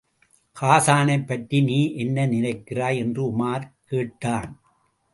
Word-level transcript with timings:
ஹாஸானைப் 0.61 1.25
பற்றி 1.25 1.61
நீ 1.61 1.95
என்ன 1.95 2.27
நினைக்கிறாய்? 2.27 2.97
என்று 2.97 3.23
உமார் 3.29 3.71
கேட்டான். 3.85 4.61